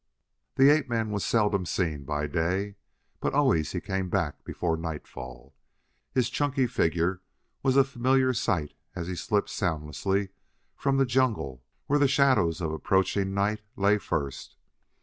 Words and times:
The 0.55 0.71
ape 0.71 0.89
man 0.89 1.11
was 1.11 1.23
seldom 1.23 1.63
seen 1.63 2.05
by 2.05 2.25
day, 2.25 2.73
but 3.19 3.35
always 3.35 3.71
he 3.73 3.79
came 3.79 4.09
back 4.09 4.43
before 4.43 4.75
nightfall; 4.75 5.53
his 6.11 6.27
chunky 6.31 6.65
figure 6.65 7.21
was 7.61 7.77
a 7.77 7.83
familiar 7.83 8.33
sight 8.33 8.73
as 8.95 9.05
he 9.07 9.13
slipped 9.15 9.51
soundlessly 9.51 10.29
from 10.75 10.97
the 10.97 11.05
jungle 11.05 11.61
where 11.85 11.99
the 11.99 12.07
shadows 12.07 12.61
of 12.61 12.71
approaching 12.71 13.35
night 13.35 13.61
lay 13.77 13.99
first. 13.99 14.57